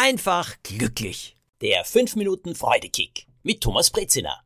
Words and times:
einfach 0.00 0.56
glücklich. 0.62 1.36
Der 1.60 1.84
5 1.84 2.16
Minuten 2.16 2.54
Freudekick 2.54 3.26
mit 3.42 3.60
Thomas 3.60 3.90
Brezina. 3.90 4.40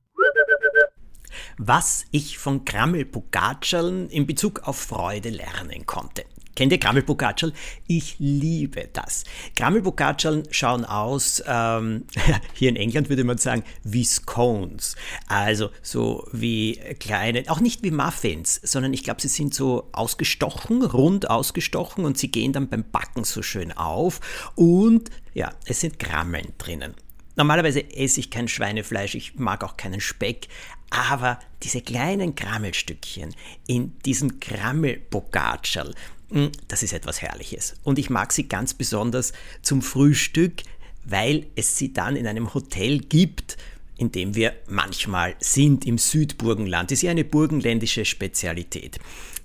Was 1.58 2.06
ich 2.10 2.38
von 2.38 2.64
Grammel 2.64 3.04
Pogacarl 3.04 4.08
in 4.10 4.26
Bezug 4.26 4.66
auf 4.66 4.76
Freude 4.76 5.30
lernen 5.30 5.86
konnte. 5.86 6.24
Kennt 6.54 6.72
ihr 6.72 6.78
Grammelbocaccial? 6.78 7.52
Ich 7.86 8.16
liebe 8.18 8.88
das. 8.92 9.24
Grammelbocaccial 9.56 10.44
schauen 10.50 10.84
aus, 10.84 11.42
ähm, 11.46 12.04
hier 12.54 12.68
in 12.68 12.76
England 12.76 13.08
würde 13.08 13.24
man 13.24 13.38
sagen, 13.38 13.64
wie 13.82 14.04
Scones. 14.04 14.96
Also 15.26 15.70
so 15.82 16.26
wie 16.32 16.76
kleine, 17.00 17.44
auch 17.48 17.60
nicht 17.60 17.82
wie 17.82 17.90
Muffins, 17.90 18.60
sondern 18.62 18.92
ich 18.92 19.02
glaube, 19.02 19.20
sie 19.20 19.28
sind 19.28 19.54
so 19.54 19.88
ausgestochen, 19.92 20.82
rund 20.82 21.28
ausgestochen 21.28 22.04
und 22.04 22.18
sie 22.18 22.30
gehen 22.30 22.52
dann 22.52 22.68
beim 22.68 22.84
Backen 22.90 23.24
so 23.24 23.42
schön 23.42 23.72
auf. 23.72 24.20
Und 24.54 25.10
ja, 25.34 25.52
es 25.66 25.80
sind 25.80 25.98
Grammeln 25.98 26.52
drinnen. 26.58 26.94
Normalerweise 27.36 27.90
esse 27.90 28.20
ich 28.20 28.30
kein 28.30 28.46
Schweinefleisch, 28.46 29.16
ich 29.16 29.34
mag 29.34 29.64
auch 29.64 29.76
keinen 29.76 30.00
Speck, 30.00 30.46
aber 30.94 31.40
diese 31.62 31.80
kleinen 31.80 32.36
Grammelstückchen 32.36 33.34
in 33.66 33.98
diesem 34.04 34.38
Grammelbocaccial, 34.38 35.94
hm, 36.30 36.52
das 36.68 36.82
ist 36.82 36.92
etwas 36.92 37.20
Herrliches. 37.20 37.74
Und 37.82 37.98
ich 37.98 38.10
mag 38.10 38.32
sie 38.32 38.48
ganz 38.48 38.74
besonders 38.74 39.32
zum 39.62 39.82
Frühstück, 39.82 40.62
weil 41.04 41.46
es 41.56 41.76
sie 41.76 41.92
dann 41.92 42.16
in 42.16 42.26
einem 42.26 42.54
Hotel 42.54 42.98
gibt, 42.98 43.56
in 43.96 44.12
dem 44.12 44.34
wir 44.34 44.54
manchmal 44.68 45.34
sind 45.40 45.84
im 45.84 45.98
Südburgenland. 45.98 46.90
Das 46.90 46.98
ist 46.98 47.02
ja 47.02 47.10
eine 47.10 47.24
burgenländische 47.24 48.04
Spezialität. 48.04 48.98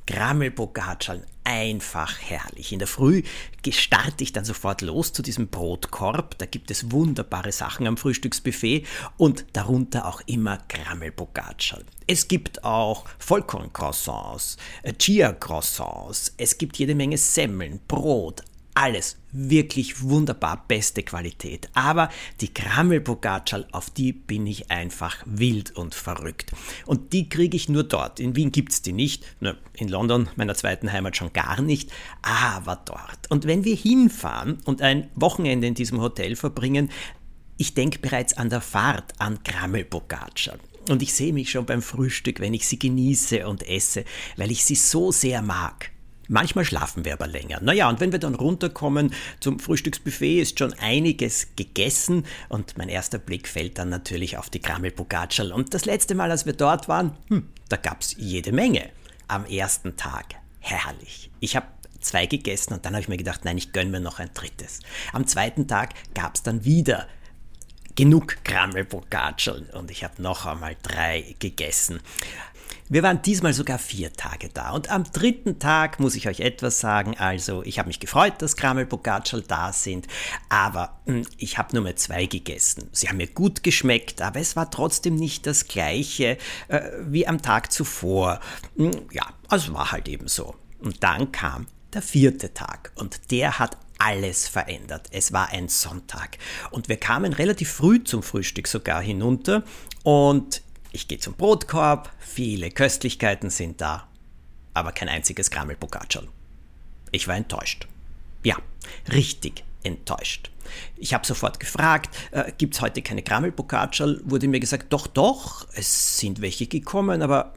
Grammelbocaccial, 0.07 1.25
einfach 1.49 2.19
herrlich. 2.21 2.71
In 2.71 2.77
der 2.77 2.87
Früh 2.87 3.23
starte 3.71 4.23
ich 4.23 4.33
dann 4.33 4.45
sofort 4.45 4.81
los 4.81 5.13
zu 5.13 5.23
diesem 5.23 5.47
Brotkorb. 5.47 6.37
Da 6.37 6.45
gibt 6.45 6.69
es 6.69 6.91
wunderbare 6.91 7.51
Sachen 7.51 7.87
am 7.87 7.97
Frühstücksbuffet 7.97 8.85
und 9.17 9.45
darunter 9.53 10.05
auch 10.05 10.21
immer 10.27 10.59
Grammelbocaccial. 10.69 11.83
Es 12.05 12.27
gibt 12.27 12.63
auch 12.63 13.05
Vollkorn-Croissants, 13.17 14.57
äh, 14.83 14.93
Chia-Croissants, 14.93 16.33
es 16.37 16.57
gibt 16.57 16.77
jede 16.77 16.95
Menge 16.95 17.17
Semmeln, 17.17 17.79
Brot, 17.87 18.43
alles 18.73 19.17
wirklich 19.31 20.01
wunderbar, 20.01 20.65
beste 20.67 21.03
Qualität. 21.03 21.69
Aber 21.73 22.09
die 22.41 22.53
Krammelbogaccial, 22.53 23.67
auf 23.71 23.89
die 23.89 24.13
bin 24.13 24.47
ich 24.47 24.71
einfach 24.71 25.17
wild 25.25 25.75
und 25.75 25.95
verrückt. 25.95 26.51
Und 26.85 27.13
die 27.13 27.29
kriege 27.29 27.55
ich 27.55 27.69
nur 27.69 27.83
dort. 27.83 28.19
In 28.19 28.35
Wien 28.35 28.51
gibt 28.51 28.71
es 28.71 28.81
die 28.81 28.93
nicht. 28.93 29.25
In 29.73 29.87
London, 29.87 30.29
meiner 30.35 30.55
zweiten 30.55 30.91
Heimat, 30.91 31.17
schon 31.17 31.33
gar 31.33 31.61
nicht. 31.61 31.91
Aber 32.21 32.81
dort. 32.85 33.29
Und 33.29 33.45
wenn 33.45 33.65
wir 33.65 33.75
hinfahren 33.75 34.57
und 34.65 34.81
ein 34.81 35.09
Wochenende 35.15 35.67
in 35.67 35.75
diesem 35.75 36.01
Hotel 36.01 36.35
verbringen, 36.35 36.89
ich 37.57 37.73
denke 37.73 37.99
bereits 37.99 38.37
an 38.37 38.49
der 38.49 38.61
Fahrt 38.61 39.13
an 39.19 39.43
Krammelbogaccial. 39.43 40.59
Und 40.89 41.03
ich 41.03 41.13
sehe 41.13 41.33
mich 41.33 41.51
schon 41.51 41.65
beim 41.65 41.81
Frühstück, 41.81 42.39
wenn 42.39 42.53
ich 42.53 42.65
sie 42.65 42.79
genieße 42.79 43.47
und 43.47 43.67
esse, 43.67 44.05
weil 44.37 44.49
ich 44.49 44.63
sie 44.65 44.75
so 44.75 45.11
sehr 45.11 45.41
mag. 45.41 45.91
Manchmal 46.29 46.63
schlafen 46.63 47.05
wir 47.05 47.13
aber 47.13 47.25
länger. 47.25 47.59
Naja, 47.59 47.89
und 47.89 47.99
wenn 47.99 48.11
wir 48.11 48.19
dann 48.19 48.35
runterkommen 48.35 49.13
zum 49.39 49.59
Frühstücksbuffet, 49.59 50.41
ist 50.41 50.59
schon 50.59 50.73
einiges 50.73 51.55
gegessen 51.55 52.23
und 52.49 52.77
mein 52.77 52.87
erster 52.87 53.17
Blick 53.17 53.47
fällt 53.47 53.79
dann 53.79 53.89
natürlich 53.89 54.37
auf 54.37 54.51
die 54.51 54.61
Grammel 54.61 54.91
Bogaccial. 54.91 55.51
Und 55.51 55.73
das 55.73 55.85
letzte 55.85 56.13
Mal, 56.13 56.29
als 56.29 56.45
wir 56.45 56.53
dort 56.53 56.87
waren, 56.87 57.17
hm, 57.29 57.49
da 57.67 57.77
gab's 57.77 58.15
jede 58.17 58.51
Menge. 58.51 58.91
Am 59.27 59.43
ersten 59.45 59.97
Tag. 59.97 60.35
Herrlich. 60.59 61.31
Ich 61.39 61.55
habe 61.55 61.65
zwei 61.99 62.27
gegessen 62.27 62.73
und 62.73 62.85
dann 62.85 62.93
habe 62.93 63.01
ich 63.01 63.09
mir 63.09 63.17
gedacht, 63.17 63.43
nein, 63.43 63.57
ich 63.57 63.71
gönne 63.71 63.89
mir 63.89 63.99
noch 63.99 64.19
ein 64.19 64.29
drittes. 64.33 64.81
Am 65.13 65.25
zweiten 65.25 65.67
Tag 65.67 65.95
gab's 66.13 66.43
dann 66.43 66.63
wieder 66.63 67.07
genug 67.95 68.43
Grammel 68.43 68.85
Bogaccial 68.85 69.67
und 69.73 69.89
ich 69.89 70.03
habe 70.03 70.21
noch 70.21 70.45
einmal 70.45 70.75
drei 70.83 71.35
gegessen. 71.39 72.01
Wir 72.91 73.03
waren 73.03 73.21
diesmal 73.21 73.53
sogar 73.53 73.77
vier 73.77 74.13
Tage 74.13 74.49
da 74.49 74.71
und 74.71 74.89
am 74.89 75.03
dritten 75.03 75.59
Tag 75.59 75.99
muss 75.99 76.15
ich 76.15 76.27
euch 76.27 76.39
etwas 76.39 76.79
sagen. 76.79 77.15
Also, 77.19 77.61
ich 77.63 77.77
habe 77.77 77.85
mich 77.85 77.99
gefreut, 77.99 78.33
dass 78.39 78.55
Kramel 78.55 78.87
Bocaccial 78.87 79.43
da 79.43 79.71
sind, 79.71 80.07
aber 80.49 80.99
hm, 81.05 81.23
ich 81.37 81.59
habe 81.59 81.75
nur 81.75 81.83
mehr 81.83 81.97
zwei 81.97 82.25
gegessen. 82.25 82.89
Sie 82.91 83.07
haben 83.07 83.17
mir 83.17 83.27
gut 83.27 83.61
geschmeckt, 83.61 84.23
aber 84.23 84.39
es 84.39 84.55
war 84.55 84.71
trotzdem 84.71 85.13
nicht 85.13 85.45
das 85.45 85.67
gleiche 85.67 86.39
äh, 86.67 86.81
wie 87.01 87.27
am 87.27 87.43
Tag 87.43 87.71
zuvor. 87.71 88.39
Hm, 88.75 88.89
ja, 89.11 89.27
also 89.49 89.75
war 89.75 89.91
halt 89.91 90.07
eben 90.07 90.27
so. 90.27 90.55
Und 90.79 91.03
dann 91.03 91.31
kam 91.31 91.67
der 91.93 92.01
vierte 92.01 92.55
Tag 92.55 92.91
und 92.95 93.29
der 93.29 93.59
hat 93.59 93.77
alles 93.99 94.47
verändert. 94.47 95.09
Es 95.11 95.31
war 95.31 95.49
ein 95.49 95.69
Sonntag 95.69 96.39
und 96.71 96.89
wir 96.89 96.97
kamen 96.97 97.33
relativ 97.33 97.71
früh 97.71 98.03
zum 98.03 98.23
Frühstück 98.23 98.67
sogar 98.67 98.99
hinunter 98.99 99.63
und 100.03 100.63
ich 100.91 101.07
gehe 101.07 101.19
zum 101.19 101.33
Brotkorb, 101.33 102.11
viele 102.19 102.71
Köstlichkeiten 102.71 103.49
sind 103.49 103.81
da, 103.81 104.07
aber 104.73 104.91
kein 104.91 105.09
einziges 105.09 105.51
Grammel 105.51 105.75
Bocaccial. 105.75 106.27
Ich 107.11 107.27
war 107.27 107.35
enttäuscht. 107.35 107.87
Ja, 108.43 108.55
richtig 109.11 109.63
enttäuscht. 109.83 110.51
Ich 110.97 111.13
habe 111.13 111.25
sofort 111.25 111.59
gefragt, 111.59 112.15
äh, 112.31 112.51
gibt 112.57 112.75
es 112.75 112.81
heute 112.81 113.01
keine 113.01 113.23
Grammel 113.23 113.51
Bocaccial? 113.51 114.21
Wurde 114.23 114.47
mir 114.47 114.59
gesagt, 114.59 114.93
doch, 114.93 115.07
doch, 115.07 115.67
es 115.73 116.17
sind 116.17 116.41
welche 116.41 116.67
gekommen, 116.67 117.21
aber 117.21 117.53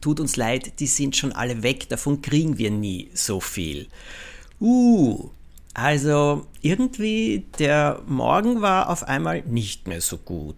tut 0.00 0.20
uns 0.20 0.36
leid, 0.36 0.80
die 0.80 0.86
sind 0.86 1.16
schon 1.16 1.32
alle 1.32 1.62
weg, 1.62 1.88
davon 1.88 2.22
kriegen 2.22 2.58
wir 2.58 2.70
nie 2.70 3.10
so 3.14 3.40
viel. 3.40 3.88
Uh, 4.60 5.30
also 5.74 6.46
irgendwie 6.62 7.46
der 7.58 8.00
Morgen 8.06 8.62
war 8.62 8.88
auf 8.88 9.02
einmal 9.02 9.42
nicht 9.42 9.88
mehr 9.88 10.00
so 10.00 10.18
gut. 10.18 10.56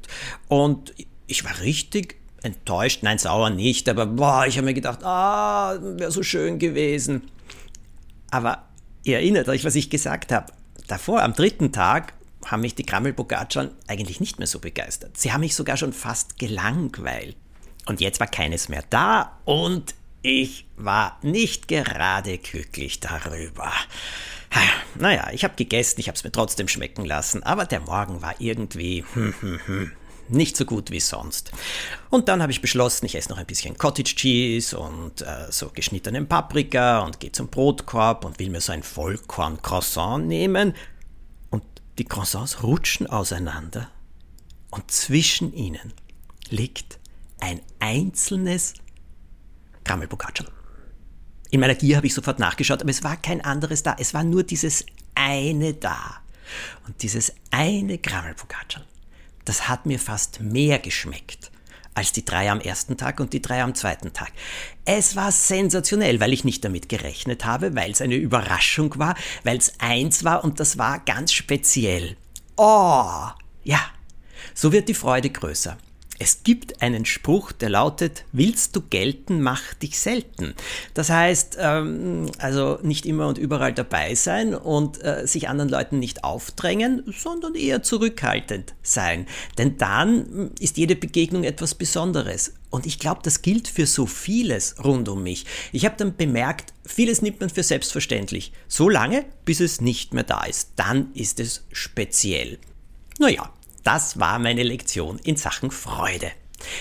Und 0.48 0.94
ich 1.26 1.44
war 1.44 1.60
richtig 1.60 2.16
enttäuscht, 2.42 3.03
nein, 3.03 3.19
sauer 3.19 3.50
nicht, 3.50 3.88
aber 3.88 4.06
boah, 4.06 4.47
ich 4.47 4.56
habe 4.56 4.66
mir 4.66 4.75
gedacht, 4.75 5.03
ah, 5.03 5.78
wäre 5.81 6.12
so 6.12 6.22
schön 6.22 6.59
gewesen. 6.59 7.31
Aber 8.31 8.64
ihr 9.04 9.16
erinnert 9.16 9.48
euch, 9.48 9.64
was 9.64 9.75
ich 9.75 9.91
gesagt 9.91 10.32
habe. 10.32 10.53
Davor, 10.87 11.22
am 11.22 11.32
dritten 11.32 11.72
Tag, 11.72 12.12
haben 12.44 12.60
mich 12.60 12.75
die 12.75 12.87
Krammelbogaccian 12.87 13.70
eigentlich 13.88 14.20
nicht 14.20 14.38
mehr 14.38 14.47
so 14.47 14.60
begeistert. 14.60 15.16
Sie 15.16 15.32
haben 15.32 15.41
mich 15.41 15.56
sogar 15.56 15.76
schon 15.76 15.92
fast 15.92 16.38
gelangweilt. 16.38 17.37
Und 17.87 18.00
jetzt 18.00 18.20
war 18.20 18.26
keines 18.26 18.69
mehr 18.69 18.84
da 18.91 19.38
und 19.44 19.94
ich 20.22 20.66
war 20.76 21.19
nicht 21.22 21.69
gerade 21.69 22.38
glücklich 22.38 23.00
darüber. 23.00 23.72
Naja, 24.98 25.28
ich 25.32 25.44
habe 25.44 25.54
gegessen, 25.56 26.00
ich 26.00 26.08
habe 26.08 26.16
es 26.16 26.25
mir 26.25 26.32
trotzdem 26.32 26.69
schmecken 26.69 27.04
lassen, 27.04 27.43
aber 27.43 27.64
der 27.64 27.81
Morgen 27.81 28.22
war 28.22 28.34
irgendwie 28.38 29.04
hm, 29.12 29.34
hm, 29.41 29.60
hm, 29.66 29.93
nicht 30.28 30.56
so 30.56 30.64
gut 30.64 30.91
wie 30.91 31.00
sonst. 31.00 31.53
Und 32.10 32.28
dann 32.28 32.42
habe 32.42 32.53
ich 32.53 32.60
beschlossen, 32.60 33.06
ich 33.06 33.14
esse 33.14 33.28
noch 33.31 33.38
ein 33.38 33.47
bisschen 33.47 33.76
Cottage 33.78 34.14
Cheese 34.14 34.78
und 34.78 35.22
äh, 35.22 35.50
so 35.50 35.70
geschnittenen 35.70 36.26
Paprika 36.28 37.00
und 37.00 37.20
gehe 37.20 37.32
zum 37.32 37.48
Brotkorb 37.48 38.25
und 38.25 38.38
will 38.38 38.50
mir 38.50 38.60
so 38.60 38.72
ein 38.72 38.82
Vollkorn-Croissant 38.82 40.26
nehmen. 40.26 40.75
Und 41.50 41.62
die 41.98 42.04
Croissants 42.04 42.62
rutschen 42.62 43.06
auseinander 43.06 43.91
und 44.70 44.91
zwischen 44.91 45.53
ihnen 45.53 45.92
liegt 46.48 46.98
ein 47.41 47.60
einzelnes 47.78 48.75
Krammelbocaccial. 49.84 50.48
In 51.50 51.60
meiner 51.60 51.75
Gier 51.75 51.97
habe 51.97 52.06
ich 52.06 52.14
sofort 52.14 52.38
nachgeschaut, 52.38 52.81
aber 52.81 52.91
es 52.91 53.04
war 53.04 53.16
kein 53.16 53.41
anderes 53.41 53.82
da. 53.82 53.97
Es 53.98 54.14
war 54.14 54.25
nur 54.25 54.43
dieses 54.43 54.84
eine 55.14 55.75
da. 55.75 56.20
Und 56.87 57.03
dieses 57.03 57.32
eine 57.50 57.98
Krammelbocaccial 57.98 58.84
das 59.46 59.68
hat 59.68 59.86
mir 59.86 59.98
fast 59.98 60.40
mehr 60.40 60.78
geschmeckt 60.78 61.50
als 61.96 62.12
die 62.12 62.26
drei 62.26 62.50
am 62.50 62.60
ersten 62.60 62.98
Tag 62.98 63.20
und 63.20 63.32
die 63.32 63.40
drei 63.40 63.62
am 63.62 63.74
zweiten 63.74 64.12
Tag. 64.12 64.30
Es 64.84 65.16
war 65.16 65.32
sensationell, 65.32 66.20
weil 66.20 66.34
ich 66.34 66.44
nicht 66.44 66.62
damit 66.62 66.90
gerechnet 66.90 67.46
habe, 67.46 67.74
weil 67.74 67.90
es 67.90 68.02
eine 68.02 68.16
Überraschung 68.16 68.98
war, 68.98 69.14
weil 69.44 69.56
es 69.56 69.72
eins 69.78 70.22
war 70.22 70.44
und 70.44 70.60
das 70.60 70.76
war 70.76 70.98
ganz 71.00 71.32
speziell. 71.32 72.16
Oh, 72.56 73.28
ja, 73.64 73.81
so 74.52 74.72
wird 74.72 74.90
die 74.90 74.94
Freude 74.94 75.31
größer. 75.31 75.78
Es 76.18 76.42
gibt 76.44 76.80
einen 76.80 77.04
Spruch, 77.04 77.52
der 77.52 77.68
lautet, 77.68 78.24
willst 78.32 78.74
du 78.74 78.80
gelten, 78.80 79.42
mach 79.42 79.74
dich 79.74 79.98
selten. 79.98 80.54
Das 80.94 81.10
heißt, 81.10 81.58
ähm, 81.60 82.30
also 82.38 82.78
nicht 82.82 83.04
immer 83.04 83.26
und 83.28 83.36
überall 83.38 83.74
dabei 83.74 84.14
sein 84.14 84.54
und 84.54 85.02
äh, 85.04 85.26
sich 85.26 85.48
anderen 85.48 85.68
Leuten 85.68 85.98
nicht 85.98 86.24
aufdrängen, 86.24 87.02
sondern 87.16 87.54
eher 87.54 87.82
zurückhaltend 87.82 88.74
sein. 88.82 89.26
Denn 89.58 89.76
dann 89.76 90.52
ist 90.58 90.78
jede 90.78 90.96
Begegnung 90.96 91.44
etwas 91.44 91.74
Besonderes. 91.74 92.54
Und 92.70 92.86
ich 92.86 92.98
glaube, 92.98 93.20
das 93.22 93.42
gilt 93.42 93.68
für 93.68 93.86
so 93.86 94.06
vieles 94.06 94.76
rund 94.82 95.08
um 95.08 95.22
mich. 95.22 95.44
Ich 95.72 95.84
habe 95.84 95.96
dann 95.96 96.16
bemerkt, 96.16 96.72
vieles 96.84 97.22
nimmt 97.22 97.40
man 97.40 97.50
für 97.50 97.62
selbstverständlich. 97.62 98.52
So 98.68 98.88
lange, 98.88 99.24
bis 99.44 99.60
es 99.60 99.80
nicht 99.80 100.14
mehr 100.14 100.24
da 100.24 100.44
ist. 100.44 100.70
Dann 100.76 101.12
ist 101.14 101.40
es 101.40 101.64
speziell. 101.72 102.58
Naja, 103.18 103.50
das 103.87 104.19
war 104.19 104.41
meine 104.41 104.65
Lektion 104.65 105.21
in 105.23 105.37
Sachen 105.37 105.71
Freude. 105.71 106.33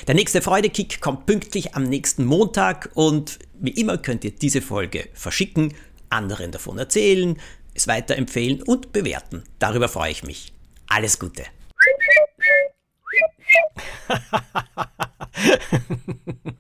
Der 0.08 0.16
nächste 0.16 0.42
Freudekick 0.42 1.02
kommt 1.02 1.28
pünktlich 1.28 1.76
am 1.76 1.84
nächsten 1.84 2.26
Montag 2.26 2.90
und 2.96 3.38
wie 3.60 3.80
immer 3.80 4.00
könnt 4.00 4.24
ihr 4.24 4.32
diese 4.32 4.60
Folge 4.60 5.08
verschicken, 5.14 5.76
anderen 6.10 6.52
davon 6.52 6.80
erzählen, 6.80 7.40
es 7.76 7.88
weiterempfehlen 7.88 8.64
und 8.64 8.92
bewerten. 8.92 9.44
Darüber 9.60 9.88
freue 9.88 10.10
ich 10.10 10.24
mich. 10.24 10.52
Alles 10.88 11.20
Gute. 11.20 11.44